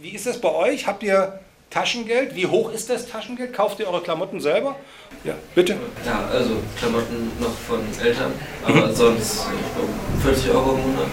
Wie 0.00 0.10
ist 0.10 0.26
das 0.26 0.40
bei 0.40 0.52
euch? 0.52 0.86
Habt 0.86 1.02
ihr 1.02 1.40
Taschengeld? 1.70 2.34
Wie 2.34 2.46
hoch 2.46 2.70
ist 2.70 2.90
das 2.90 3.08
Taschengeld? 3.08 3.54
Kauft 3.54 3.80
ihr 3.80 3.88
eure 3.88 4.02
Klamotten 4.02 4.40
selber? 4.40 4.76
Ja, 5.24 5.34
bitte. 5.54 5.78
Ja, 6.04 6.26
also 6.26 6.56
Klamotten 6.78 7.32
noch 7.40 7.54
von 7.54 7.80
Eltern, 8.02 8.32
aber 8.62 8.92
sonst 8.92 9.46
um 9.80 10.20
40 10.20 10.50
Euro 10.50 10.74
im 10.74 10.82
Monat. 10.82 11.08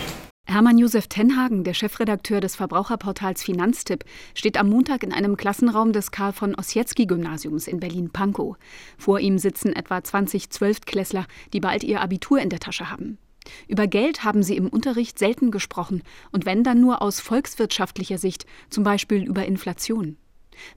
Hermann 0.46 0.78
Josef 0.78 1.08
Tenhagen, 1.08 1.64
der 1.64 1.74
Chefredakteur 1.74 2.42
des 2.42 2.58
Verbraucherportals 2.58 3.42
Finanztipp, 3.42 4.04
steht 4.36 4.58
am 4.58 4.70
Montag 4.70 5.04
in 5.04 5.14
einem 5.14 5.38
Klassenraum 5.38 5.94
des 5.94 6.12
Karl 6.12 6.34
von 6.34 6.54
Ossietzky 6.54 7.06
Gymnasiums 7.06 7.68
in 7.68 7.80
Berlin-Pankow. 7.80 8.58
Vor 8.98 9.20
ihm 9.22 9.38
sitzen 9.38 9.74
etwa 9.74 10.04
20 10.04 10.50
Zwölftklässler, 10.50 11.26
die 11.54 11.62
bald 11.62 11.86
ihr 11.86 12.02
Abitur 12.02 12.40
in 12.40 12.50
der 12.50 12.60
Tasche 12.60 12.92
haben. 12.92 13.18
Über 13.68 13.88
Geld 13.88 14.24
haben 14.24 14.44
sie 14.44 14.56
im 14.56 14.68
Unterricht 14.68 15.20
selten 15.20 15.52
gesprochen 15.52 16.04
und 16.32 16.46
wenn 16.46 16.64
dann 16.64 16.80
nur 16.80 17.02
aus 17.02 17.20
volkswirtschaftlicher 17.20 18.18
Sicht, 18.18 18.46
zum 18.70 18.84
Beispiel 18.84 19.24
über 19.24 19.46
Inflation. 19.46 20.18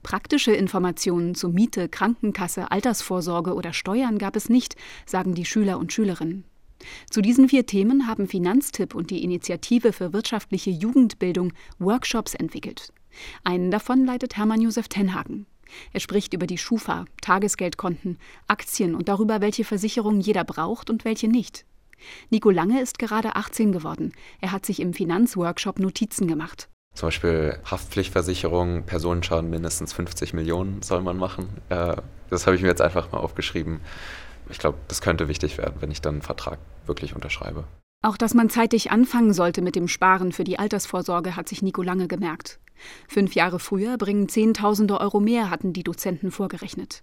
Praktische 0.03 0.51
Informationen 0.51 1.35
zu 1.35 1.49
Miete, 1.49 1.87
Krankenkasse, 1.87 2.71
Altersvorsorge 2.71 3.53
oder 3.53 3.73
Steuern 3.73 4.17
gab 4.17 4.35
es 4.35 4.49
nicht, 4.49 4.75
sagen 5.05 5.35
die 5.35 5.45
Schüler 5.45 5.77
und 5.77 5.93
Schülerinnen. 5.93 6.43
Zu 7.09 7.21
diesen 7.21 7.49
vier 7.49 7.65
Themen 7.65 8.07
haben 8.07 8.27
Finanztipp 8.27 8.93
und 8.93 9.09
die 9.09 9.23
Initiative 9.23 9.93
für 9.93 10.13
wirtschaftliche 10.13 10.69
Jugendbildung 10.69 11.53
Workshops 11.79 12.33
entwickelt. 12.33 12.93
Einen 13.43 13.71
davon 13.71 14.05
leitet 14.05 14.37
Hermann 14.37 14.61
Josef 14.61 14.87
Tenhagen. 14.87 15.47
Er 15.91 15.99
spricht 15.99 16.33
über 16.33 16.47
die 16.47 16.57
Schufa, 16.57 17.05
Tagesgeldkonten, 17.21 18.17
Aktien 18.47 18.95
und 18.95 19.09
darüber, 19.09 19.41
welche 19.41 19.65
Versicherungen 19.65 20.21
jeder 20.21 20.43
braucht 20.43 20.89
und 20.89 21.03
welche 21.03 21.27
nicht. 21.27 21.65
Nico 22.29 22.49
Lange 22.49 22.81
ist 22.81 22.99
gerade 22.99 23.35
18 23.35 23.71
geworden. 23.71 24.13
Er 24.41 24.51
hat 24.51 24.65
sich 24.65 24.79
im 24.79 24.93
Finanzworkshop 24.93 25.79
Notizen 25.79 26.27
gemacht. 26.27 26.69
Zum 26.93 27.07
Beispiel 27.07 27.59
Haftpflichtversicherung, 27.65 28.83
Personenschaden 28.83 29.49
mindestens 29.49 29.93
50 29.93 30.33
Millionen 30.33 30.81
soll 30.81 31.01
man 31.01 31.17
machen. 31.17 31.47
Das 31.69 32.47
habe 32.47 32.55
ich 32.55 32.61
mir 32.61 32.69
jetzt 32.69 32.81
einfach 32.81 33.11
mal 33.11 33.19
aufgeschrieben 33.19 33.81
ich 34.49 34.59
glaube, 34.59 34.77
das 34.87 35.01
könnte 35.01 35.27
wichtig 35.27 35.57
werden, 35.57 35.75
wenn 35.79 35.91
ich 35.91 36.01
dann 36.01 36.15
einen 36.15 36.21
Vertrag 36.21 36.59
wirklich 36.85 37.15
unterschreibe. 37.15 37.65
Auch 38.03 38.17
dass 38.17 38.33
man 38.33 38.49
zeitig 38.49 38.91
anfangen 38.91 39.33
sollte 39.33 39.61
mit 39.61 39.75
dem 39.75 39.87
Sparen 39.87 40.31
für 40.31 40.43
die 40.43 40.59
Altersvorsorge, 40.59 41.35
hat 41.35 41.49
sich 41.49 41.61
Nico 41.61 41.81
lange 41.81 42.07
gemerkt. 42.07 42.59
Fünf 43.07 43.33
Jahre 43.33 43.59
früher 43.59 43.97
bringen 43.97 44.29
Zehntausende 44.29 44.99
Euro 45.01 45.19
mehr, 45.19 45.49
hatten 45.49 45.73
die 45.73 45.83
Dozenten 45.83 46.31
vorgerechnet. 46.31 47.01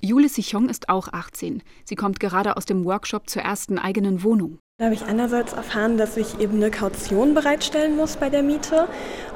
Jule 0.00 0.28
Sichong 0.28 0.68
ist 0.68 0.88
auch 0.88 1.08
18. 1.12 1.62
Sie 1.84 1.94
kommt 1.94 2.20
gerade 2.20 2.56
aus 2.56 2.66
dem 2.66 2.84
Workshop 2.84 3.28
zur 3.28 3.42
ersten 3.42 3.78
eigenen 3.78 4.22
Wohnung. 4.22 4.58
Da 4.78 4.86
habe 4.86 4.94
ich 4.94 5.04
einerseits 5.04 5.54
erfahren, 5.54 5.96
dass 5.96 6.16
ich 6.16 6.38
eben 6.38 6.56
eine 6.56 6.70
Kaution 6.70 7.32
bereitstellen 7.34 7.96
muss 7.96 8.16
bei 8.16 8.28
der 8.28 8.42
Miete 8.42 8.88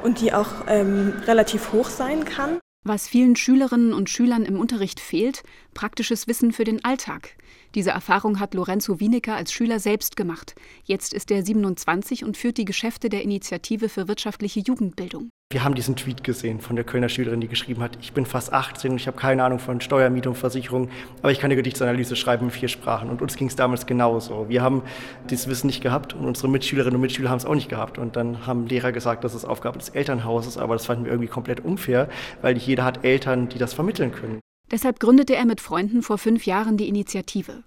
und 0.03 0.21
die 0.21 0.33
auch 0.33 0.65
ähm, 0.67 1.13
relativ 1.25 1.73
hoch 1.73 1.89
sein 1.89 2.25
kann. 2.25 2.59
Was 2.83 3.07
vielen 3.07 3.35
Schülerinnen 3.35 3.93
und 3.93 4.09
Schülern 4.09 4.43
im 4.43 4.59
Unterricht 4.59 4.99
fehlt, 4.99 5.43
praktisches 5.73 6.27
Wissen 6.27 6.51
für 6.51 6.63
den 6.63 6.83
Alltag. 6.83 7.35
Diese 7.75 7.91
Erfahrung 7.91 8.39
hat 8.39 8.53
Lorenzo 8.53 8.99
Wienecker 8.99 9.35
als 9.35 9.53
Schüler 9.53 9.79
selbst 9.79 10.15
gemacht. 10.17 10.55
Jetzt 10.83 11.13
ist 11.13 11.31
er 11.31 11.45
27 11.45 12.25
und 12.25 12.37
führt 12.37 12.57
die 12.57 12.65
Geschäfte 12.65 13.09
der 13.09 13.23
Initiative 13.23 13.89
für 13.89 14.07
wirtschaftliche 14.07 14.59
Jugendbildung. 14.59 15.29
Wir 15.51 15.65
haben 15.65 15.75
diesen 15.75 15.97
Tweet 15.97 16.23
gesehen 16.23 16.61
von 16.61 16.77
der 16.77 16.85
Kölner 16.85 17.09
Schülerin, 17.09 17.41
die 17.41 17.49
geschrieben 17.49 17.81
hat, 17.81 17.97
ich 18.01 18.13
bin 18.13 18.25
fast 18.25 18.53
18 18.53 18.91
und 18.91 18.97
ich 18.97 19.07
habe 19.07 19.17
keine 19.17 19.43
Ahnung 19.43 19.59
von 19.59 19.81
Steuermiete 19.81 20.29
und 20.29 20.35
Versicherung, 20.35 20.89
aber 21.21 21.33
ich 21.33 21.39
kann 21.39 21.49
eine 21.49 21.57
Gedichtsanalyse 21.57 22.15
schreiben 22.15 22.45
in 22.45 22.51
vier 22.51 22.69
Sprachen. 22.69 23.09
Und 23.09 23.21
uns 23.21 23.35
ging 23.35 23.47
es 23.47 23.57
damals 23.57 23.85
genauso. 23.85 24.47
Wir 24.47 24.61
haben 24.61 24.81
dieses 25.29 25.49
Wissen 25.49 25.67
nicht 25.67 25.81
gehabt 25.81 26.13
und 26.13 26.25
unsere 26.25 26.47
Mitschülerinnen 26.47 26.95
und 26.95 27.01
Mitschüler 27.01 27.29
haben 27.29 27.37
es 27.37 27.45
auch 27.45 27.55
nicht 27.55 27.69
gehabt. 27.69 27.97
Und 27.97 28.15
dann 28.15 28.45
haben 28.47 28.67
Lehrer 28.67 28.93
gesagt, 28.93 29.25
das 29.25 29.35
ist 29.35 29.43
Aufgabe 29.43 29.77
des 29.77 29.89
Elternhauses, 29.89 30.57
aber 30.57 30.73
das 30.73 30.85
fanden 30.85 31.03
wir 31.03 31.11
irgendwie 31.11 31.29
komplett 31.29 31.59
unfair, 31.59 32.07
weil 32.41 32.53
nicht 32.53 32.67
jeder 32.67 32.85
hat 32.85 33.03
Eltern, 33.03 33.49
die 33.49 33.57
das 33.57 33.73
vermitteln 33.73 34.11
können. 34.13 34.40
Deshalb 34.71 34.99
gründete 34.99 35.35
er 35.35 35.45
mit 35.45 35.59
Freunden 35.59 36.01
vor 36.01 36.17
fünf 36.17 36.45
Jahren 36.45 36.77
die 36.77 36.87
Initiative. 36.87 37.63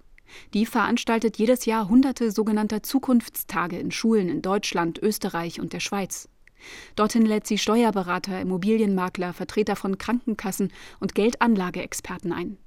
Die 0.53 0.65
veranstaltet 0.65 1.37
jedes 1.37 1.65
Jahr 1.65 1.87
hunderte 1.87 2.31
sogenannter 2.31 2.81
Zukunftstage 2.81 3.77
in 3.77 3.91
Schulen 3.91 4.27
in 4.27 4.41
Deutschland, 4.41 4.99
Österreich 5.01 5.59
und 5.59 5.71
der 5.71 5.79
Schweiz. 5.79 6.27
Dorthin 6.95 7.25
lädt 7.25 7.45
sie 7.45 7.59
Steuerberater, 7.59 8.41
Immobilienmakler, 8.41 9.33
Vertreter 9.33 9.75
von 9.75 9.99
Krankenkassen 9.99 10.73
und 10.99 11.13
Geldanlageexperten 11.13 12.33
ein. 12.33 12.57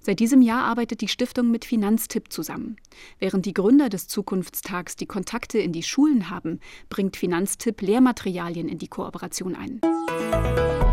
Seit 0.00 0.20
diesem 0.20 0.42
Jahr 0.42 0.62
arbeitet 0.62 1.00
die 1.00 1.08
Stiftung 1.08 1.50
mit 1.50 1.64
Finanztipp 1.64 2.32
zusammen. 2.32 2.76
Während 3.18 3.46
die 3.46 3.54
Gründer 3.54 3.88
des 3.88 4.06
Zukunftstags 4.06 4.94
die 4.94 5.06
Kontakte 5.06 5.58
in 5.58 5.72
die 5.72 5.82
Schulen 5.82 6.30
haben, 6.30 6.60
bringt 6.88 7.16
Finanztipp 7.16 7.80
Lehrmaterialien 7.80 8.68
in 8.68 8.78
die 8.78 8.86
Kooperation 8.86 9.56
ein. 9.56 9.80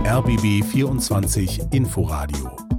RBB 0.05 0.63
24 0.63 1.61
Inforadio 1.71 2.78